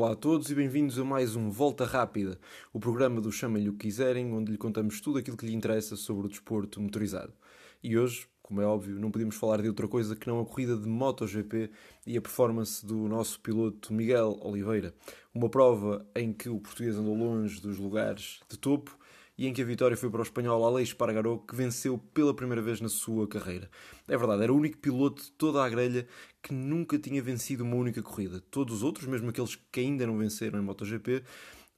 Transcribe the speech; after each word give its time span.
Olá 0.00 0.12
a 0.12 0.16
todos 0.16 0.50
e 0.50 0.54
bem-vindos 0.54 0.98
a 0.98 1.04
mais 1.04 1.36
um 1.36 1.50
Volta 1.50 1.84
Rápida, 1.84 2.40
o 2.72 2.80
programa 2.80 3.20
do 3.20 3.30
Chamem-lhe 3.30 3.68
o 3.68 3.74
que 3.74 3.80
quiserem, 3.80 4.32
onde 4.32 4.50
lhe 4.50 4.56
contamos 4.56 4.98
tudo 4.98 5.18
aquilo 5.18 5.36
que 5.36 5.44
lhe 5.44 5.52
interessa 5.52 5.94
sobre 5.94 6.26
o 6.26 6.30
desporto 6.30 6.80
motorizado. 6.80 7.34
E 7.82 7.98
hoje, 7.98 8.26
como 8.42 8.62
é 8.62 8.64
óbvio, 8.64 8.98
não 8.98 9.10
podíamos 9.10 9.36
falar 9.36 9.60
de 9.60 9.68
outra 9.68 9.86
coisa 9.86 10.16
que 10.16 10.26
não 10.26 10.40
a 10.40 10.46
corrida 10.46 10.74
de 10.74 10.88
MotoGP 10.88 11.70
e 12.06 12.16
a 12.16 12.22
performance 12.22 12.84
do 12.86 12.96
nosso 13.08 13.38
piloto 13.40 13.92
Miguel 13.92 14.38
Oliveira. 14.40 14.94
Uma 15.34 15.50
prova 15.50 16.06
em 16.14 16.32
que 16.32 16.48
o 16.48 16.58
português 16.58 16.96
andou 16.96 17.14
longe 17.14 17.60
dos 17.60 17.76
lugares 17.76 18.40
de 18.48 18.56
topo 18.56 18.98
e 19.40 19.46
em 19.46 19.54
que 19.54 19.62
a 19.62 19.64
vitória 19.64 19.96
foi 19.96 20.10
para 20.10 20.20
o 20.20 20.22
espanhol 20.22 20.62
Aleix 20.62 20.90
Espargaró, 20.90 21.38
que 21.38 21.56
venceu 21.56 21.96
pela 21.96 22.34
primeira 22.34 22.60
vez 22.60 22.78
na 22.78 22.90
sua 22.90 23.26
carreira. 23.26 23.70
É 24.06 24.14
verdade, 24.14 24.42
era 24.42 24.52
o 24.52 24.56
único 24.56 24.76
piloto 24.76 25.22
de 25.22 25.32
toda 25.32 25.64
a 25.64 25.68
grelha 25.70 26.06
que 26.42 26.52
nunca 26.52 26.98
tinha 26.98 27.22
vencido 27.22 27.64
uma 27.64 27.74
única 27.74 28.02
corrida. 28.02 28.42
Todos 28.50 28.74
os 28.74 28.82
outros, 28.82 29.06
mesmo 29.06 29.30
aqueles 29.30 29.58
que 29.72 29.80
ainda 29.80 30.06
não 30.06 30.18
venceram 30.18 30.58
em 30.58 30.62
MotoGP, 30.62 31.22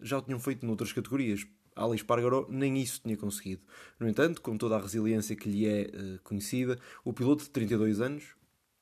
já 0.00 0.18
o 0.18 0.22
tinham 0.22 0.40
feito 0.40 0.66
noutras 0.66 0.92
categorias. 0.92 1.46
Aleix 1.76 2.00
Espargaró 2.00 2.48
nem 2.50 2.82
isso 2.82 3.00
tinha 3.00 3.16
conseguido. 3.16 3.62
No 3.96 4.08
entanto, 4.08 4.42
com 4.42 4.58
toda 4.58 4.74
a 4.74 4.80
resiliência 4.80 5.36
que 5.36 5.48
lhe 5.48 5.64
é 5.64 5.82
uh, 5.82 6.20
conhecida, 6.24 6.76
o 7.04 7.12
piloto 7.12 7.44
de 7.44 7.50
32 7.50 8.00
anos, 8.00 8.24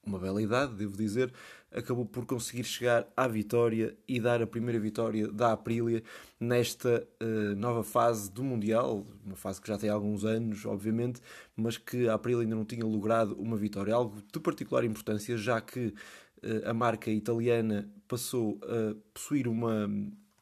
uma 0.05 0.19
bela 0.19 0.41
idade, 0.43 0.75
devo 0.75 0.97
dizer, 0.97 1.33
acabou 1.71 2.05
por 2.05 2.25
conseguir 2.27 2.65
chegar 2.65 3.07
à 3.17 3.29
vitória 3.29 3.97
e 4.09 4.19
dar 4.19 4.43
a 4.43 4.47
primeira 4.47 4.81
vitória 4.81 5.29
da 5.29 5.53
Aprilia 5.53 6.03
nesta 6.39 7.07
uh, 7.23 7.55
nova 7.57 7.85
fase 7.85 8.31
do 8.31 8.43
Mundial, 8.43 9.07
uma 9.25 9.37
fase 9.37 9.61
que 9.61 9.69
já 9.69 9.79
tem 9.79 9.91
alguns 9.91 10.25
anos, 10.25 10.65
obviamente, 10.65 11.21
mas 11.55 11.77
que 11.77 12.09
a 12.09 12.15
Aprilia 12.15 12.43
ainda 12.43 12.57
não 12.57 12.65
tinha 12.65 12.85
logrado 12.85 13.35
uma 13.41 13.57
vitória, 13.57 13.95
algo 13.95 14.23
de 14.33 14.41
particular 14.41 14.85
importância, 14.85 15.37
já 15.37 15.61
que 15.61 15.87
uh, 15.89 16.69
a 16.69 16.75
marca 16.75 17.11
italiana 17.11 17.89
passou 18.09 18.59
a 18.65 18.97
possuir 19.13 19.47
uma 19.47 19.89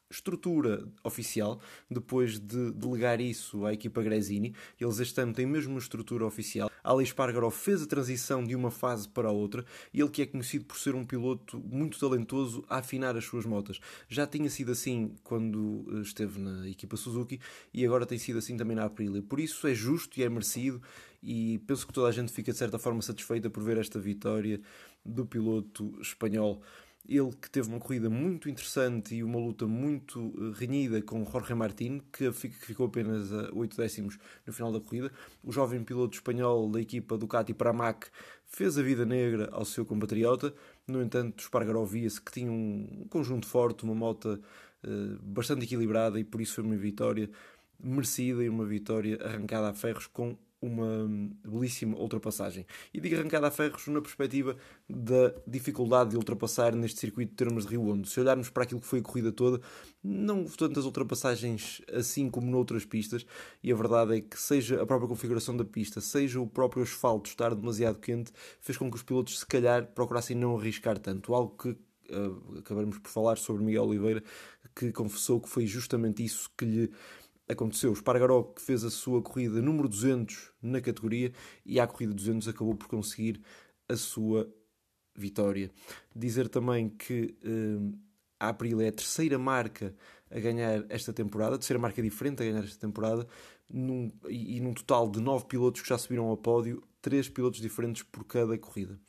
estrutura 0.09 0.87
oficial, 1.03 1.61
depois 1.89 2.39
de 2.39 2.71
delegar 2.71 3.21
isso 3.21 3.65
à 3.65 3.73
equipa 3.73 4.01
Gresini. 4.01 4.55
Eles 4.79 4.99
este 4.99 5.21
ano 5.21 5.33
têm 5.33 5.45
mesmo 5.45 5.73
uma 5.73 5.79
estrutura 5.79 6.25
oficial. 6.25 6.68
Ali 6.83 7.03
Espargaró 7.03 7.49
fez 7.49 7.81
a 7.81 7.87
transição 7.87 8.43
de 8.43 8.55
uma 8.55 8.71
fase 8.71 9.07
para 9.07 9.29
a 9.29 9.31
outra 9.31 9.65
ele 9.93 10.09
que 10.09 10.21
é 10.21 10.25
conhecido 10.25 10.65
por 10.65 10.77
ser 10.77 10.95
um 10.95 11.05
piloto 11.05 11.59
muito 11.59 11.99
talentoso 11.99 12.63
a 12.69 12.77
afinar 12.77 13.15
as 13.15 13.25
suas 13.25 13.45
motas. 13.45 13.79
Já 14.07 14.25
tinha 14.25 14.49
sido 14.49 14.71
assim 14.71 15.15
quando 15.23 15.85
eh, 15.91 16.01
esteve 16.01 16.39
na 16.39 16.67
equipa 16.67 16.95
Suzuki 16.97 17.39
e 17.73 17.85
agora 17.85 18.05
tem 18.05 18.17
sido 18.17 18.39
assim 18.39 18.57
também 18.57 18.75
na 18.75 18.85
Aprilia. 18.85 19.21
Por 19.21 19.39
isso 19.39 19.67
é 19.67 19.73
justo 19.73 20.19
e 20.19 20.23
é 20.23 20.29
merecido 20.29 20.81
e 21.21 21.59
penso 21.67 21.85
que 21.85 21.93
toda 21.93 22.07
a 22.07 22.11
gente 22.11 22.31
fica 22.31 22.51
de 22.51 22.57
certa 22.57 22.79
forma 22.79 23.01
satisfeita 23.01 23.49
por 23.49 23.63
ver 23.63 23.77
esta 23.77 23.99
vitória 23.99 24.61
do 25.05 25.25
piloto 25.25 25.97
espanhol. 26.01 26.61
Ele 27.09 27.31
que 27.31 27.49
teve 27.49 27.67
uma 27.67 27.79
corrida 27.79 28.07
muito 28.07 28.47
interessante 28.47 29.15
e 29.15 29.23
uma 29.23 29.39
luta 29.39 29.65
muito 29.65 30.31
eh, 30.37 30.59
renhida 30.59 31.01
com 31.01 31.25
Jorge 31.25 31.55
Martín, 31.55 32.03
que 32.13 32.31
ficou 32.31 32.85
apenas 32.85 33.33
a 33.33 33.49
8 33.51 33.75
décimos 33.75 34.19
no 34.45 34.53
final 34.53 34.71
da 34.71 34.79
corrida. 34.79 35.11
O 35.43 35.51
jovem 35.51 35.83
piloto 35.83 36.17
espanhol 36.17 36.69
da 36.69 36.79
equipa 36.79 37.17
Ducati 37.17 37.51
Pramac 37.51 38.07
fez 38.45 38.77
a 38.77 38.83
vida 38.83 39.07
negra 39.07 39.49
ao 39.51 39.65
seu 39.65 39.83
compatriota. 39.83 40.53
No 40.87 41.01
entanto, 41.01 41.41
Espargaró 41.41 41.83
via-se 41.83 42.21
que 42.21 42.31
tinha 42.31 42.51
um 42.51 43.07
conjunto 43.09 43.47
forte, 43.47 43.83
uma 43.85 43.95
moto 43.95 44.39
uh, 44.83 45.19
bastante 45.23 45.65
equilibrada 45.65 46.19
e 46.19 46.23
por 46.23 46.39
isso 46.39 46.55
foi 46.55 46.63
uma 46.63 46.77
vitória 46.77 47.27
merecida 47.79 48.43
e 48.43 48.49
uma 48.49 48.65
vitória 48.65 49.17
arrancada 49.23 49.69
a 49.69 49.73
ferros 49.73 50.05
com 50.05 50.37
uma 50.61 51.07
belíssima 51.45 51.97
ultrapassagem. 51.97 52.65
E 52.93 52.99
digo 52.99 53.15
arrancada 53.15 53.47
a 53.47 53.51
ferros 53.51 53.87
na 53.87 54.01
perspectiva 54.01 54.57
da 54.89 55.33
dificuldade 55.47 56.11
de 56.11 56.17
ultrapassar 56.17 56.75
neste 56.75 56.99
circuito 56.99 57.31
de 57.31 57.37
termos 57.37 57.65
de 57.65 57.71
Rio 57.71 57.87
Hondo. 57.87 58.07
Se 58.07 58.19
olharmos 58.19 58.49
para 58.49 58.63
aquilo 58.63 58.81
que 58.81 58.87
foi 58.87 58.99
a 58.99 59.01
corrida 59.01 59.31
toda, 59.31 59.61
não 60.03 60.45
tantas 60.45 60.85
ultrapassagens 60.85 61.81
assim 61.93 62.29
como 62.29 62.49
noutras 62.49 62.85
pistas, 62.85 63.25
e 63.63 63.71
a 63.71 63.75
verdade 63.75 64.17
é 64.17 64.21
que 64.21 64.39
seja 64.39 64.81
a 64.81 64.85
própria 64.85 65.07
configuração 65.07 65.55
da 65.55 65.63
pista, 65.63 66.01
seja 66.01 66.39
o 66.39 66.47
próprio 66.47 66.83
asfalto 66.83 67.29
estar 67.29 67.55
demasiado 67.55 67.99
quente, 67.99 68.31
fez 68.59 68.77
com 68.77 68.89
que 68.89 68.97
os 68.97 69.03
pilotos 69.03 69.39
se 69.39 69.45
calhar 69.45 69.87
procurassem 69.87 70.35
não 70.35 70.57
arriscar 70.57 70.97
tanto, 70.99 71.33
algo 71.33 71.55
que 71.55 71.69
uh, 71.69 72.57
acabaremos 72.59 72.97
por 72.97 73.09
falar 73.09 73.37
sobre 73.37 73.63
Miguel 73.63 73.85
Oliveira, 73.85 74.23
que 74.75 74.91
confessou 74.91 75.39
que 75.39 75.49
foi 75.49 75.65
justamente 75.65 76.23
isso 76.23 76.49
que 76.57 76.65
lhe 76.65 76.91
aconteceu. 77.49 77.89
O 77.89 77.93
Espargaró 77.93 78.43
que 78.43 78.61
fez 78.61 78.83
a 78.83 78.89
sua 78.89 79.21
corrida 79.21 79.61
número 79.61 79.89
200 79.89 80.51
na 80.61 80.79
categoria 80.79 81.33
e 81.65 81.79
à 81.79 81.87
corrida 81.87 82.13
200 82.13 82.47
acabou 82.47 82.75
por 82.75 82.87
conseguir 82.87 83.41
a 83.89 83.95
sua 83.95 84.47
vitória. 85.15 85.71
Dizer 86.15 86.47
também 86.47 86.89
que 86.89 87.35
uh, 87.43 87.97
a 88.39 88.49
Aprilia 88.49 88.85
é 88.85 88.89
a 88.89 88.93
terceira 88.93 89.37
marca 89.37 89.93
a 90.31 90.39
ganhar 90.39 90.85
esta 90.89 91.11
temporada, 91.11 91.55
a 91.55 91.57
terceira 91.57 91.79
marca 91.79 92.01
diferente 92.01 92.41
a 92.41 92.45
ganhar 92.45 92.63
esta 92.63 92.79
temporada, 92.79 93.27
num, 93.69 94.11
e, 94.27 94.57
e 94.57 94.59
num 94.59 94.73
total 94.73 95.09
de 95.09 95.19
nove 95.19 95.45
pilotos 95.45 95.81
que 95.81 95.89
já 95.89 95.97
subiram 95.97 96.25
ao 96.25 96.37
pódio, 96.37 96.81
três 97.01 97.27
pilotos 97.27 97.59
diferentes 97.59 98.03
por 98.03 98.23
cada 98.23 98.57
corrida. 98.57 98.99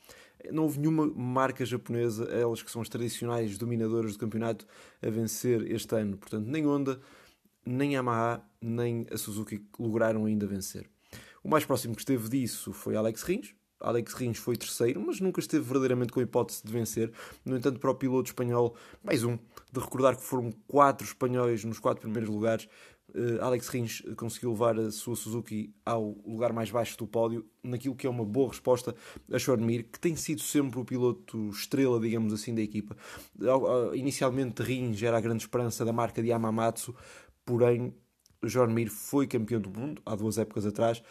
Não 0.50 0.62
houve 0.62 0.78
nenhuma 0.80 1.06
marca 1.06 1.64
japonesa, 1.66 2.24
elas 2.24 2.62
que 2.62 2.70
são 2.70 2.80
as 2.80 2.88
tradicionais 2.88 3.58
dominadoras 3.58 4.14
do 4.14 4.18
campeonato, 4.18 4.66
a 5.02 5.10
vencer 5.10 5.70
este 5.70 5.94
ano. 5.94 6.16
Portanto, 6.16 6.46
nem 6.46 6.66
Honda, 6.66 6.98
nem 7.64 7.90
a 7.90 7.98
Yamaha 7.98 8.42
nem 8.60 9.06
a 9.10 9.16
Suzuki 9.16 9.64
lograram 9.78 10.24
ainda 10.24 10.46
vencer. 10.46 10.88
O 11.42 11.48
mais 11.48 11.64
próximo 11.64 11.94
que 11.94 12.02
esteve 12.02 12.28
disso 12.28 12.72
foi 12.72 12.96
Alex 12.96 13.22
Rins. 13.22 13.54
Alex 13.80 14.12
Rins 14.12 14.38
foi 14.38 14.56
terceiro, 14.56 15.00
mas 15.00 15.20
nunca 15.20 15.40
esteve 15.40 15.64
verdadeiramente 15.64 16.12
com 16.12 16.20
a 16.20 16.22
hipótese 16.22 16.62
de 16.62 16.70
vencer. 16.70 17.10
No 17.44 17.56
entanto, 17.56 17.80
para 17.80 17.90
o 17.90 17.94
piloto 17.94 18.28
espanhol, 18.28 18.76
mais 19.02 19.24
um, 19.24 19.38
de 19.72 19.80
recordar 19.80 20.16
que 20.16 20.22
foram 20.22 20.52
quatro 20.68 21.06
espanhóis 21.06 21.64
nos 21.64 21.78
quatro 21.78 22.02
primeiros 22.02 22.28
lugares, 22.28 22.68
uh, 23.14 23.42
Alex 23.42 23.68
Rins 23.68 24.02
conseguiu 24.16 24.50
levar 24.50 24.78
a 24.78 24.90
sua 24.90 25.16
Suzuki 25.16 25.74
ao 25.82 26.14
lugar 26.26 26.52
mais 26.52 26.70
baixo 26.70 26.98
do 26.98 27.06
pódio, 27.06 27.46
naquilo 27.62 27.94
que 27.94 28.06
é 28.06 28.10
uma 28.10 28.24
boa 28.24 28.50
resposta 28.50 28.94
a 29.32 29.38
Sean 29.38 29.56
Mir, 29.56 29.84
que 29.84 29.98
tem 29.98 30.14
sido 30.14 30.42
sempre 30.42 30.78
o 30.78 30.84
piloto 30.84 31.48
estrela, 31.48 31.98
digamos 31.98 32.34
assim, 32.34 32.54
da 32.54 32.60
equipa. 32.60 32.94
Inicialmente, 33.94 34.62
Rins 34.62 35.02
era 35.02 35.16
a 35.16 35.20
grande 35.22 35.42
esperança 35.42 35.86
da 35.86 35.92
marca 35.92 36.20
de 36.20 36.28
Yamamatsu, 36.28 36.94
porém 37.50 37.92
John 38.44 38.68
Mir 38.68 38.88
foi 38.88 39.26
campeão 39.26 39.60
do 39.60 39.70
mundo 39.70 40.00
há 40.06 40.14
duas 40.14 40.38
épocas 40.38 40.64
atrás 40.64 41.02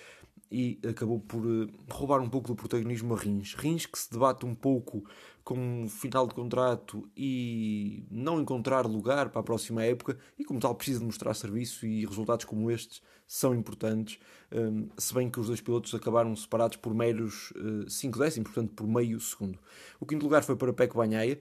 e 0.50 0.80
acabou 0.88 1.20
por 1.20 1.44
eh, 1.46 1.68
roubar 1.92 2.22
um 2.22 2.30
pouco 2.30 2.48
do 2.48 2.56
protagonismo 2.56 3.14
a 3.14 3.18
Rins. 3.18 3.56
Rins 3.56 3.86
que 3.86 4.00
se 4.00 4.10
debate 4.10 4.46
um 4.46 4.56
pouco 4.56 5.04
com 5.44 5.84
o 5.84 5.90
final 5.90 6.26
de 6.26 6.34
contrato 6.34 7.10
e 7.16 8.06
não 8.10 8.40
encontrar 8.40 8.86
lugar 8.86 9.30
para 9.30 9.42
a 9.42 9.44
próxima 9.44 9.84
época 9.84 10.18
e 10.38 10.46
como 10.46 10.62
tal 10.62 10.74
precisa 10.76 11.00
de 11.00 11.06
mostrar 11.06 11.34
serviço 11.34 11.86
e 11.86 12.06
resultados 12.06 12.46
como 12.46 12.72
estes 12.72 13.02
são 13.28 13.54
importantes, 13.54 14.20
um, 14.52 14.90
se 14.98 15.14
bem 15.14 15.30
que 15.30 15.40
os 15.40 15.46
dois 15.46 15.62
pilotos 15.62 15.94
acabaram 15.94 16.36
separados 16.36 16.78
por 16.78 16.96
meros 16.96 17.54
5 17.88 18.18
uh, 18.18 18.22
décimos, 18.22 18.52
portanto 18.52 18.74
por 18.74 18.88
meio 18.88 19.20
segundo. 19.20 19.60
O 20.00 20.06
quinto 20.06 20.24
lugar 20.24 20.44
foi 20.44 20.56
para 20.56 20.74
Peco 20.74 20.98
Banhaia, 20.98 21.40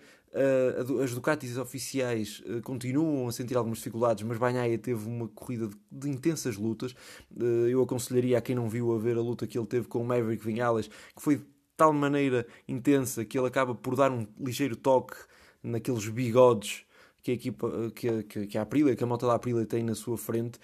as 1.01 1.15
Ducatis 1.15 1.57
oficiais 1.57 2.43
uh, 2.47 2.61
continuam 2.63 3.29
a 3.29 3.33
sentir 3.33 3.57
algumas 3.57 3.79
dificuldades, 3.79 4.25
mas 4.25 4.39
Banhaia 4.39 4.79
teve 4.79 5.07
uma 5.07 5.29
corrida 5.29 5.71
de, 5.91 6.09
intensas 6.09 6.57
lutas. 6.57 6.93
Uh, 7.35 7.67
eu 7.69 7.83
aconselharia 7.83 8.39
a 8.39 8.41
quem 8.41 8.55
não 8.55 8.69
viu 8.69 8.95
a 8.95 8.99
ver 8.99 9.17
a 9.17 9.21
luta 9.21 9.47
que 9.47 9.59
ele 9.59 9.67
teve 9.67 9.89
com 9.89 10.01
o 10.01 10.05
Maverick 10.05 10.45
Vinales, 10.45 10.89
que 10.89 11.23
foi 11.23 11.37
de 11.37 11.45
tal 11.77 11.93
maneira 11.93 12.47
intensa 12.67 13.25
que 13.25 13.39
ele 13.39 13.47
acaba 13.47 13.75
por 13.75 13.97
dar 13.97 14.11
um 14.11 14.27
ligeiro 14.39 14.77
toque 14.77 15.17
naqueles 15.63 16.09
bigodes 16.09 16.85
que 17.23 17.31
a 17.33 17.35
equipa, 17.35 17.71
que, 17.95 18.23
que, 18.25 18.47
que 18.47 18.59
a 18.59 18.63
Aprilia, 18.63 18.95
que 18.95 19.05
a 19.05 19.07
moto 19.07 19.27
da 19.27 19.35
Aprilia 19.35 19.67
tem 19.67 19.83
na 19.83 19.95
sua 19.95 20.17
frente, 20.17 20.59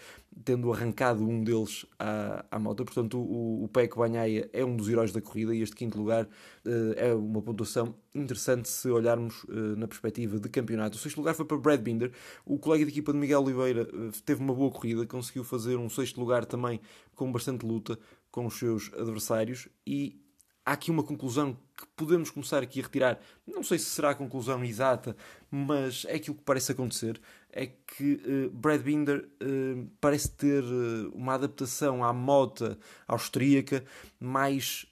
tendo 0.44 0.72
arrancado 0.72 1.24
um 1.24 1.42
deles 1.42 1.86
à, 1.98 2.44
à 2.50 2.58
moto. 2.58 2.84
Portanto, 2.84 3.18
o, 3.18 3.64
o 3.64 3.68
Peco 3.68 3.98
Banhaia 3.98 4.48
é 4.52 4.64
um 4.64 4.76
dos 4.76 4.88
heróis 4.88 5.12
da 5.12 5.20
corrida 5.20 5.54
e 5.54 5.62
este 5.62 5.76
quinto 5.76 5.98
lugar 5.98 6.24
uh, 6.24 6.94
é 6.96 7.14
uma 7.14 7.42
pontuação 7.42 7.94
interessante 8.14 8.68
se 8.68 8.88
olharmos 8.88 9.44
uh, 9.44 9.76
na 9.76 9.86
perspectiva 9.86 10.38
de 10.38 10.48
campeonato. 10.48 10.96
O 10.96 11.00
sexto 11.00 11.18
lugar 11.18 11.34
foi 11.34 11.44
para 11.44 11.56
Brad 11.56 11.80
Binder, 11.80 12.12
o 12.44 12.58
colega 12.58 12.84
de 12.84 12.90
equipa 12.90 13.12
de 13.12 13.18
Miguel 13.18 13.42
Oliveira 13.42 13.82
uh, 13.82 14.10
teve 14.24 14.42
uma 14.42 14.54
boa 14.54 14.70
corrida, 14.70 15.06
conseguiu 15.06 15.44
fazer 15.44 15.76
um 15.76 15.88
sexto 15.88 16.18
lugar 16.18 16.44
também 16.44 16.80
com 17.14 17.30
bastante 17.30 17.64
luta 17.66 17.98
com 18.30 18.46
os 18.46 18.58
seus 18.58 18.92
adversários 18.94 19.68
e 19.86 20.23
há 20.64 20.72
aqui 20.72 20.90
uma 20.90 21.02
conclusão 21.02 21.56
que 21.76 21.86
podemos 21.96 22.30
começar 22.30 22.62
aqui 22.62 22.80
a 22.80 22.84
retirar. 22.84 23.20
Não 23.46 23.62
sei 23.62 23.78
se 23.78 23.86
será 23.86 24.10
a 24.10 24.14
conclusão 24.14 24.64
exata, 24.64 25.16
mas 25.50 26.04
é 26.08 26.14
aquilo 26.14 26.36
que 26.36 26.42
parece 26.42 26.72
acontecer. 26.72 27.20
É 27.50 27.66
que 27.66 28.14
uh, 28.14 28.50
Brad 28.50 28.80
Binder 28.80 29.28
uh, 29.42 29.90
parece 30.00 30.30
ter 30.30 30.62
uh, 30.64 31.10
uma 31.14 31.34
adaptação 31.34 32.02
à 32.02 32.12
moto 32.12 32.76
austríaca 33.06 33.84
mais 34.18 34.86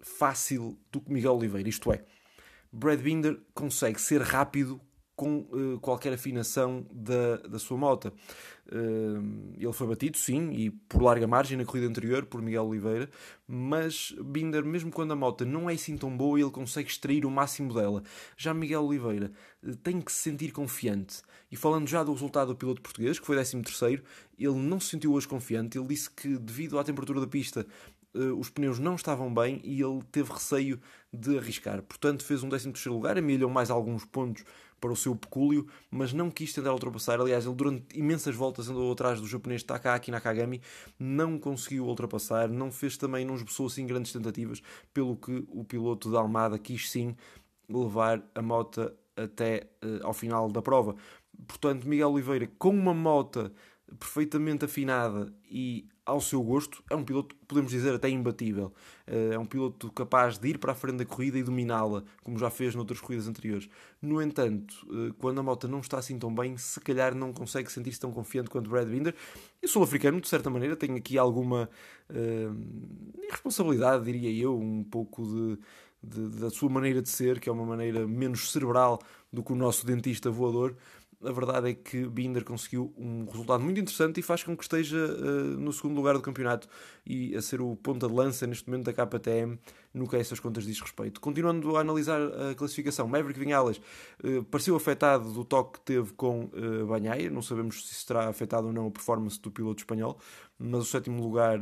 fácil 0.00 0.78
do 0.90 1.00
que 1.00 1.12
Miguel 1.12 1.36
Oliveira. 1.36 1.68
Isto 1.68 1.92
é, 1.92 2.02
Brad 2.72 3.00
Binder 3.00 3.38
consegue 3.52 4.00
ser 4.00 4.22
rápido 4.22 4.80
com 5.16 5.46
uh, 5.52 5.78
qualquer 5.80 6.12
afinação 6.12 6.84
da, 6.90 7.36
da 7.36 7.58
sua 7.58 7.76
moto. 7.76 8.12
Uh, 8.66 9.54
ele 9.56 9.72
foi 9.72 9.86
batido, 9.86 10.18
sim, 10.18 10.50
e 10.52 10.70
por 10.70 11.02
larga 11.02 11.26
margem 11.26 11.56
na 11.56 11.64
corrida 11.64 11.86
anterior 11.86 12.24
por 12.26 12.42
Miguel 12.42 12.66
Oliveira, 12.66 13.08
mas 13.46 14.14
Binder, 14.24 14.64
mesmo 14.64 14.90
quando 14.90 15.12
a 15.12 15.16
moto 15.16 15.44
não 15.44 15.70
é 15.70 15.74
assim 15.74 15.96
tão 15.96 16.16
boa, 16.16 16.40
ele 16.40 16.50
consegue 16.50 16.88
extrair 16.88 17.24
o 17.24 17.30
máximo 17.30 17.72
dela. 17.72 18.02
Já 18.36 18.52
Miguel 18.52 18.84
Oliveira 18.84 19.30
uh, 19.62 19.76
tem 19.76 20.00
que 20.00 20.10
se 20.10 20.22
sentir 20.22 20.50
confiante. 20.50 21.22
E 21.50 21.56
falando 21.56 21.86
já 21.86 22.02
do 22.02 22.12
resultado 22.12 22.48
do 22.48 22.56
piloto 22.56 22.82
português, 22.82 23.18
que 23.20 23.26
foi 23.26 23.36
13 23.36 23.62
terceiro, 23.62 24.02
ele 24.36 24.54
não 24.54 24.80
se 24.80 24.88
sentiu 24.88 25.12
hoje 25.12 25.28
confiante. 25.28 25.78
Ele 25.78 25.86
disse 25.86 26.10
que, 26.10 26.36
devido 26.36 26.78
à 26.78 26.82
temperatura 26.82 27.20
da 27.20 27.26
pista, 27.28 27.64
os 28.38 28.48
pneus 28.48 28.78
não 28.78 28.94
estavam 28.94 29.32
bem 29.32 29.60
e 29.64 29.82
ele 29.82 30.00
teve 30.10 30.32
receio 30.32 30.80
de 31.12 31.36
arriscar. 31.36 31.82
Portanto, 31.82 32.24
fez 32.24 32.42
um 32.42 32.48
13 32.48 32.72
terceiro 32.72 32.94
lugar, 32.94 33.18
amelhou 33.18 33.50
mais 33.50 33.70
alguns 33.70 34.04
pontos 34.04 34.44
para 34.84 34.92
o 34.92 34.96
seu 34.96 35.16
pecúlio, 35.16 35.66
mas 35.90 36.12
não 36.12 36.30
quis 36.30 36.52
tentar 36.52 36.70
ultrapassar. 36.74 37.18
Aliás, 37.18 37.46
ele 37.46 37.54
durante 37.54 37.98
imensas 37.98 38.36
voltas 38.36 38.68
andou 38.68 38.92
atrás 38.92 39.18
do 39.18 39.26
japonês 39.26 39.62
Takaaki 39.62 40.10
Nakagami, 40.10 40.60
não 40.98 41.38
conseguiu 41.38 41.86
ultrapassar, 41.86 42.50
não 42.50 42.70
fez 42.70 42.98
também, 42.98 43.24
não 43.24 43.34
esboçou 43.34 43.64
assim 43.64 43.86
grandes 43.86 44.12
tentativas, 44.12 44.62
pelo 44.92 45.16
que 45.16 45.42
o 45.48 45.64
piloto 45.64 46.12
da 46.12 46.18
Almada 46.18 46.58
quis 46.58 46.90
sim 46.90 47.16
levar 47.66 48.22
a 48.34 48.42
moto 48.42 48.92
até 49.16 49.70
uh, 49.82 50.06
ao 50.06 50.12
final 50.12 50.50
da 50.50 50.60
prova. 50.60 50.94
Portanto, 51.48 51.88
Miguel 51.88 52.12
Oliveira, 52.12 52.46
com 52.58 52.68
uma 52.68 52.92
moto 52.92 53.50
perfeitamente 53.98 54.64
afinada 54.64 55.32
e 55.50 55.86
ao 56.06 56.20
seu 56.20 56.42
gosto, 56.42 56.82
é 56.90 56.94
um 56.94 57.02
piloto, 57.02 57.34
podemos 57.48 57.70
dizer, 57.70 57.94
até 57.94 58.10
imbatível. 58.10 58.72
Eh, 59.06 59.30
é 59.32 59.38
um 59.38 59.46
piloto 59.46 59.90
capaz 59.90 60.36
de 60.36 60.48
ir 60.48 60.58
para 60.58 60.72
a 60.72 60.74
frente 60.74 60.98
da 60.98 61.04
corrida 61.04 61.38
e 61.38 61.42
dominá-la, 61.42 62.04
como 62.22 62.38
já 62.38 62.50
fez 62.50 62.74
noutras 62.74 63.00
corridas 63.00 63.26
anteriores. 63.26 63.68
No 64.02 64.20
entanto, 64.20 64.74
eh, 64.90 65.14
quando 65.18 65.38
a 65.38 65.42
moto 65.42 65.66
não 65.66 65.80
está 65.80 65.98
assim 65.98 66.18
tão 66.18 66.34
bem, 66.34 66.58
se 66.58 66.78
calhar 66.80 67.14
não 67.14 67.32
consegue 67.32 67.72
sentir-se 67.72 67.98
tão 67.98 68.12
confiante 68.12 68.50
quanto 68.50 68.68
Brad 68.68 68.86
Binder. 68.86 69.14
E 69.62 69.66
sul-africano, 69.66 70.20
de 70.20 70.28
certa 70.28 70.50
maneira, 70.50 70.76
tem 70.76 70.94
aqui 70.94 71.16
alguma 71.16 71.70
uh, 72.10 73.22
irresponsabilidade, 73.24 74.04
diria 74.04 74.30
eu, 74.30 74.58
um 74.58 74.84
pouco 74.84 75.22
de, 75.24 75.58
de, 76.02 76.40
da 76.40 76.50
sua 76.50 76.68
maneira 76.68 77.00
de 77.00 77.08
ser, 77.08 77.40
que 77.40 77.48
é 77.48 77.52
uma 77.52 77.64
maneira 77.64 78.06
menos 78.06 78.52
cerebral 78.52 79.00
do 79.32 79.42
que 79.42 79.52
o 79.52 79.56
nosso 79.56 79.86
dentista 79.86 80.30
voador 80.30 80.76
a 81.26 81.32
verdade 81.32 81.70
é 81.70 81.74
que 81.74 82.06
Binder 82.06 82.44
conseguiu 82.44 82.92
um 82.96 83.24
resultado 83.24 83.62
muito 83.62 83.80
interessante 83.80 84.20
e 84.20 84.22
faz 84.22 84.42
com 84.42 84.56
que 84.56 84.62
esteja 84.62 84.96
uh, 84.96 85.58
no 85.58 85.72
segundo 85.72 85.96
lugar 85.96 86.14
do 86.14 86.20
campeonato 86.20 86.68
e 87.04 87.34
a 87.36 87.42
ser 87.42 87.60
o 87.60 87.76
ponta 87.76 88.06
de 88.06 88.14
lança 88.14 88.46
neste 88.46 88.68
momento 88.68 88.86
da 88.86 88.92
KTM 88.92 89.58
no 89.92 90.08
que 90.08 90.16
a 90.16 90.18
essas 90.18 90.40
contas 90.40 90.64
diz 90.64 90.80
respeito. 90.80 91.20
Continuando 91.20 91.76
a 91.76 91.80
analisar 91.80 92.20
a 92.20 92.54
classificação, 92.54 93.06
Maverick 93.06 93.38
Vinhales 93.38 93.80
uh, 94.22 94.44
pareceu 94.44 94.76
afetado 94.76 95.32
do 95.32 95.44
toque 95.44 95.78
que 95.78 95.84
teve 95.84 96.12
com 96.12 96.44
uh, 96.44 96.86
Banhaia, 96.86 97.30
não 97.30 97.42
sabemos 97.42 97.86
se 97.86 97.94
será 97.94 98.28
afetado 98.28 98.66
ou 98.68 98.72
não 98.72 98.86
a 98.86 98.90
performance 98.90 99.40
do 99.40 99.50
piloto 99.50 99.80
espanhol, 99.80 100.18
mas 100.58 100.82
o 100.82 100.84
sétimo 100.84 101.22
lugar 101.22 101.60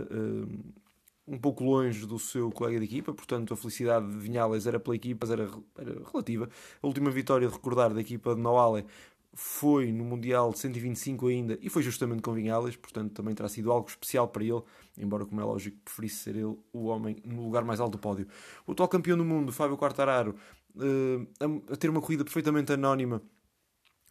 um 1.27 1.39
pouco 1.39 1.65
longe 1.65 2.05
do 2.05 2.19
seu 2.19 2.51
colega 2.51 2.79
de 2.79 2.85
equipa, 2.85 3.13
portanto 3.13 3.55
a 3.55 3.57
felicidade 3.57 4.07
de 4.07 4.19
Vinhales 4.19 4.67
era 4.67 4.81
pela 4.81 4.97
equipa, 4.97 5.27
mas 5.27 5.31
era, 5.31 5.49
era 5.79 6.03
relativa. 6.11 6.49
A 6.83 6.87
última 6.87 7.11
vitória 7.11 7.47
de 7.47 7.55
recordar 7.55 7.95
da 7.95 8.01
equipa 8.01 8.35
de 8.35 8.41
Noale 8.41 8.85
foi 9.35 9.91
no 9.91 10.05
Mundial 10.05 10.51
de 10.53 10.59
125 10.59 11.27
ainda 11.29 11.59
e 11.61 11.71
foi 11.71 11.83
justamente 11.83 12.21
com 12.23 12.33
Vinhales, 12.33 12.77
portanto 12.77 13.13
também 13.13 13.35
terá 13.35 13.49
sido 13.49 13.73
algo 13.73 13.89
especial 13.89 14.29
para 14.29 14.45
ele, 14.45 14.63
embora, 14.97 15.25
como 15.25 15.41
é 15.41 15.45
lógico, 15.45 15.79
preferisse 15.85 16.17
ser 16.17 16.37
ele 16.37 16.57
o 16.73 16.85
homem 16.87 17.17
no 17.25 17.43
lugar 17.43 17.65
mais 17.65 17.81
alto 17.81 17.93
do 17.93 17.99
pódio. 17.99 18.27
O 18.67 18.73
atual 18.73 18.89
campeão 18.89 19.17
do 19.17 19.25
mundo, 19.25 19.53
Fábio 19.53 19.77
Quartararo, 19.79 20.35
uh, 20.77 21.73
a 21.73 21.77
ter 21.77 21.89
uma 21.89 22.01
corrida 22.01 22.25
perfeitamente 22.25 22.73
anónima 22.73 23.23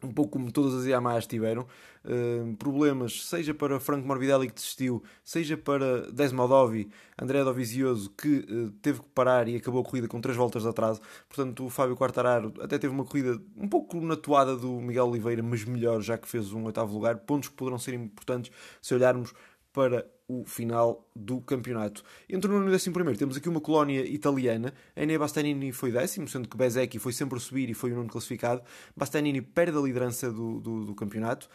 um 0.02 0.12
pouco 0.12 0.32
como 0.32 0.50
todas 0.50 0.74
as 0.74 0.86
Yamahas 0.86 1.26
tiveram, 1.26 1.66
uh, 2.04 2.56
problemas, 2.56 3.26
seja 3.26 3.54
para 3.54 3.78
Franco 3.78 4.06
Morbidelli 4.06 4.48
que 4.48 4.54
desistiu, 4.54 5.02
seja 5.24 5.56
para 5.56 6.10
Desmodovi, 6.10 6.90
André 7.20 7.44
Dovizioso 7.44 8.10
que 8.10 8.38
uh, 8.38 8.70
teve 8.82 9.00
que 9.00 9.08
parar 9.14 9.48
e 9.48 9.56
acabou 9.56 9.80
a 9.80 9.84
corrida 9.84 10.08
com 10.08 10.20
três 10.20 10.36
voltas 10.36 10.62
de 10.62 10.68
atraso. 10.68 11.00
Portanto, 11.28 11.64
o 11.64 11.70
Fábio 11.70 11.96
Quartararo 11.96 12.52
até 12.60 12.78
teve 12.78 12.92
uma 12.92 13.04
corrida 13.04 13.40
um 13.56 13.68
pouco 13.68 14.00
na 14.00 14.16
toada 14.16 14.56
do 14.56 14.80
Miguel 14.80 15.06
Oliveira, 15.06 15.42
mas 15.42 15.64
melhor, 15.64 16.00
já 16.00 16.18
que 16.18 16.28
fez 16.28 16.52
um 16.52 16.64
oitavo 16.64 16.92
lugar. 16.94 17.16
Pontos 17.18 17.48
que 17.48 17.54
poderão 17.54 17.78
ser 17.78 17.94
importantes 17.94 18.50
se 18.80 18.94
olharmos 18.94 19.32
para 19.72 20.06
o 20.40 20.44
final 20.46 21.06
do 21.14 21.40
campeonato. 21.40 22.02
Entre 22.28 22.50
o 22.50 22.52
nono 22.54 22.66
e 22.66 22.68
o 22.68 22.72
décimo 22.72 22.94
primeiro 22.94 23.18
temos 23.18 23.36
aqui 23.36 23.48
uma 23.48 23.60
colónia 23.60 24.04
italiana. 24.06 24.72
Enea 24.96 25.18
Bastianini 25.18 25.72
foi 25.72 25.92
décimo, 25.92 26.26
sendo 26.26 26.48
que 26.48 26.56
Bezecchi 26.56 26.98
foi 26.98 27.12
sempre 27.12 27.36
a 27.36 27.40
subir 27.40 27.68
e 27.68 27.74
foi 27.74 27.92
o 27.92 27.96
nono 27.96 28.08
classificado. 28.08 28.62
Bastianini 28.96 29.42
perde 29.42 29.76
a 29.76 29.80
liderança 29.80 30.30
do, 30.30 30.60
do, 30.60 30.84
do 30.86 30.94
campeonato. 30.94 31.48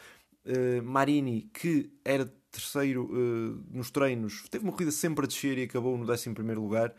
Uh, 0.46 0.82
Marini, 0.84 1.50
que 1.54 1.92
era 2.06 2.32
terceiro 2.52 3.06
uh, 3.12 3.64
nos 3.70 3.92
treinos, 3.92 4.44
teve 4.50 4.64
uma 4.64 4.72
corrida 4.72 4.92
sempre 4.92 5.26
a 5.26 5.28
descer 5.28 5.58
e 5.58 5.64
acabou 5.64 5.98
no 5.98 6.06
décimo 6.06 6.36
primeiro 6.36 6.62
lugar. 6.62 6.94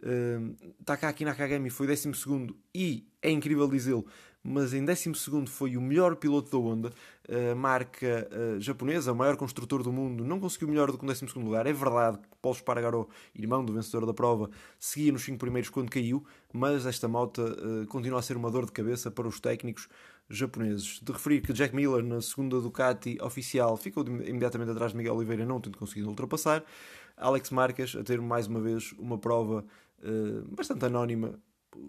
Uh, 0.00 0.54
Takaki 0.84 1.24
Nakagami 1.24 1.70
foi 1.70 1.86
décimo 1.86 2.14
segundo 2.14 2.56
e, 2.74 3.06
é 3.20 3.30
incrível 3.30 3.68
dizê-lo, 3.68 4.06
mas 4.48 4.72
em 4.72 4.84
12 4.84 5.12
foi 5.46 5.76
o 5.76 5.80
melhor 5.80 6.16
piloto 6.16 6.50
da 6.50 6.58
Honda, 6.58 6.92
a 7.28 7.54
marca 7.54 8.28
uh, 8.32 8.60
japonesa, 8.60 9.12
o 9.12 9.14
maior 9.14 9.36
construtor 9.36 9.82
do 9.82 9.92
mundo, 9.92 10.24
não 10.24 10.40
conseguiu 10.40 10.68
melhor 10.68 10.90
do 10.90 10.96
que 10.96 11.04
o 11.04 11.06
12 11.06 11.26
lugar. 11.36 11.66
É 11.66 11.72
verdade 11.72 12.18
que 12.18 12.26
Paulo 12.40 12.56
Espargaró, 12.56 13.06
irmão 13.34 13.64
do 13.64 13.72
vencedor 13.72 14.06
da 14.06 14.14
prova, 14.14 14.50
seguia 14.78 15.12
nos 15.12 15.22
5 15.24 15.38
primeiros 15.38 15.68
quando 15.68 15.90
caiu, 15.90 16.24
mas 16.52 16.86
esta 16.86 17.06
moto 17.06 17.42
uh, 17.42 17.86
continua 17.86 18.20
a 18.20 18.22
ser 18.22 18.36
uma 18.36 18.50
dor 18.50 18.64
de 18.64 18.72
cabeça 18.72 19.10
para 19.10 19.28
os 19.28 19.38
técnicos 19.38 19.88
japoneses. 20.30 21.00
De 21.02 21.12
referir 21.12 21.40
que 21.40 21.52
Jack 21.52 21.74
Miller, 21.74 22.02
na 22.02 22.20
segunda 22.20 22.60
Ducati 22.60 23.18
oficial, 23.20 23.76
ficou 23.76 24.04
imediatamente 24.06 24.70
atrás 24.70 24.92
de 24.92 24.98
Miguel 24.98 25.14
Oliveira, 25.14 25.44
não 25.44 25.60
tendo 25.60 25.78
conseguido 25.78 26.08
ultrapassar. 26.08 26.64
Alex 27.16 27.50
Marques 27.50 27.96
a 27.96 28.02
ter 28.02 28.20
mais 28.20 28.46
uma 28.46 28.60
vez 28.60 28.94
uma 28.98 29.18
prova 29.18 29.64
uh, 30.02 30.54
bastante 30.54 30.84
anónima 30.84 31.38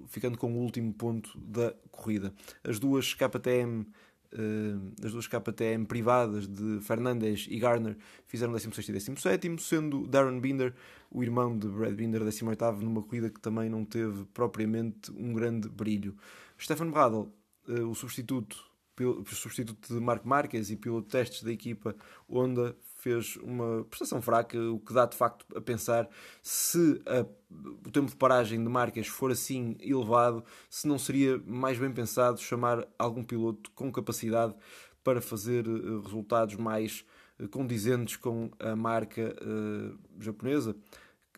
ficando 0.08 0.38
com 0.38 0.54
o 0.54 0.58
último 0.58 0.94
ponto 0.94 1.38
da 1.40 1.74
corrida. 1.92 2.34
As 2.64 2.80
duas 2.80 3.14
KTM 3.14 3.86
Uh, 4.32 4.94
as 5.04 5.12
duas 5.12 5.26
KTM 5.26 5.88
privadas 5.88 6.48
de 6.48 6.80
Fernandes 6.82 7.48
e 7.50 7.58
Garner 7.58 7.98
fizeram 8.28 8.54
16 8.54 8.90
e 8.90 8.92
17, 8.92 9.58
sendo 9.58 10.06
Darren 10.06 10.40
Binder, 10.40 10.76
o 11.10 11.24
irmão 11.24 11.58
de 11.58 11.68
Brad 11.68 11.96
Binder, 11.96 12.24
18, 12.24 12.72
numa 12.74 13.02
corrida 13.02 13.32
que 13.32 13.40
também 13.40 13.72
não 13.72 13.84
teve 13.84 14.26
propriamente 14.26 15.12
um 15.14 15.34
grande 15.34 15.68
brilho. 15.68 16.16
Stefan 16.62 16.92
Bradl, 16.92 17.22
uh, 17.70 17.90
o 17.90 17.96
substituto, 17.96 18.56
substituto 19.26 19.96
de 19.96 20.00
Mark 20.00 20.24
Marquez 20.24 20.70
e 20.70 20.76
piloto 20.76 21.08
de 21.08 21.12
testes 21.12 21.42
da 21.42 21.52
equipa 21.52 21.96
Honda, 22.30 22.78
fez 23.00 23.38
uma 23.38 23.84
prestação 23.86 24.22
fraca, 24.22 24.60
o 24.60 24.80
que 24.80 24.94
dá 24.94 25.06
de 25.06 25.16
facto 25.16 25.46
a 25.56 25.62
pensar 25.62 26.10
se 26.42 27.02
a, 27.06 27.26
o 27.86 27.92
tempo 27.92 28.10
de 28.10 28.16
paragem 28.16 28.62
de 28.62 28.70
marcas 28.70 29.08
for 29.08 29.32
assim 29.32 29.78
elevado, 29.80 30.44
se 30.70 30.88
não 30.88 31.00
seria 31.00 31.42
mais 31.46 31.78
bem 31.78 31.92
pensado 31.92 32.40
chamar 32.40 32.86
algum 32.98 33.24
piloto 33.24 33.72
com 33.72 33.92
capacidade 33.92 34.54
para 35.04 35.22
fazer 35.22 35.68
uh, 35.68 36.02
resultados 36.02 36.56
mais 36.56 37.06
uh, 37.40 37.48
condizentes 37.48 38.18
com 38.18 38.52
a 38.60 38.76
marca 38.76 39.36
uh, 39.42 39.98
japonesa, 40.20 40.76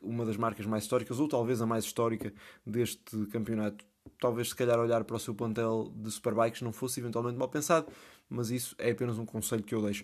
uma 0.01 0.25
das 0.25 0.37
marcas 0.37 0.65
mais 0.65 0.83
históricas, 0.83 1.19
ou 1.19 1.27
talvez 1.27 1.61
a 1.61 1.65
mais 1.65 1.85
histórica 1.85 2.33
deste 2.65 3.25
campeonato. 3.27 3.85
Talvez, 4.19 4.49
se 4.49 4.55
calhar, 4.55 4.79
olhar 4.79 5.03
para 5.03 5.15
o 5.15 5.19
seu 5.19 5.33
plantel 5.35 5.91
de 5.95 6.09
Superbikes 6.09 6.61
não 6.63 6.71
fosse 6.71 6.99
eventualmente 6.99 7.37
mal 7.37 7.49
pensado, 7.49 7.87
mas 8.27 8.49
isso 8.49 8.75
é 8.79 8.89
apenas 8.91 9.19
um 9.19 9.25
conselho 9.25 9.63
que 9.63 9.75
eu 9.75 9.81
deixo. 9.81 10.03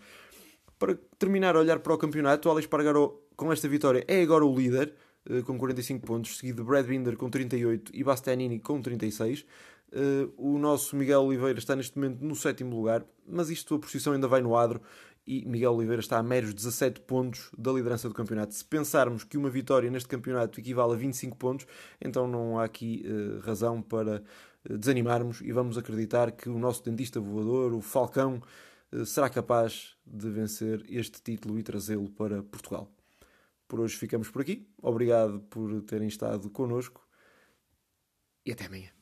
Para 0.79 0.95
terminar 1.17 1.55
a 1.55 1.59
olhar 1.59 1.79
para 1.79 1.93
o 1.93 1.97
campeonato, 1.97 2.47
o 2.47 2.51
Alex 2.51 2.67
Pargaró, 2.67 3.19
com 3.35 3.51
esta 3.51 3.67
vitória, 3.67 4.03
é 4.07 4.21
agora 4.21 4.45
o 4.45 4.55
líder, 4.55 4.93
eh, 5.29 5.41
com 5.41 5.57
45 5.57 6.05
pontos, 6.05 6.37
seguido 6.37 6.61
de 6.61 6.67
Brad 6.67 6.85
Binder 6.85 7.17
com 7.17 7.29
38 7.29 7.91
e 7.93 8.03
Bastianini 8.03 8.59
com 8.59 8.81
36. 8.81 9.45
Eh, 9.91 10.27
o 10.37 10.57
nosso 10.59 10.95
Miguel 10.95 11.21
Oliveira 11.21 11.57
está 11.57 11.75
neste 11.75 11.97
momento 11.97 12.23
no 12.23 12.35
sétimo 12.35 12.75
lugar, 12.75 13.05
mas 13.27 13.49
isto 13.49 13.75
a 13.75 13.79
posição 13.79 14.13
ainda 14.13 14.27
vai 14.27 14.41
no 14.41 14.55
adro 14.55 14.81
e 15.25 15.45
Miguel 15.45 15.73
Oliveira 15.73 15.99
está 15.99 16.17
a 16.17 16.23
meros 16.23 16.53
17 16.53 17.01
pontos 17.01 17.49
da 17.57 17.71
liderança 17.71 18.07
do 18.07 18.13
campeonato. 18.13 18.53
Se 18.53 18.63
pensarmos 18.63 19.23
que 19.23 19.37
uma 19.37 19.49
vitória 19.49 19.89
neste 19.89 20.07
campeonato 20.07 20.59
equivale 20.59 20.93
a 20.93 20.95
25 20.95 21.35
pontos, 21.35 21.67
então 21.99 22.27
não 22.27 22.57
há 22.57 22.63
aqui 22.63 23.05
uh, 23.05 23.39
razão 23.41 23.81
para 23.81 24.23
desanimarmos 24.69 25.41
e 25.41 25.51
vamos 25.51 25.77
acreditar 25.77 26.31
que 26.31 26.49
o 26.49 26.57
nosso 26.57 26.83
dentista 26.83 27.19
voador, 27.19 27.73
o 27.73 27.81
Falcão, 27.81 28.41
eh, 28.41 28.41
será 29.05 29.29
capaz 29.29 29.95
de 30.05 30.29
vencer 30.29 30.85
este 30.89 31.21
título 31.21 31.59
e 31.59 31.63
trazê-lo 31.63 32.09
para 32.09 32.43
Portugal. 32.43 32.91
Por 33.67 33.81
hoje 33.81 33.97
ficamos 33.97 34.29
por 34.29 34.41
aqui. 34.41 34.69
Obrigado 34.81 35.41
por 35.41 35.81
terem 35.83 36.07
estado 36.07 36.49
connosco 36.49 37.05
e 38.45 38.51
até 38.51 38.65
amanhã. 38.65 38.96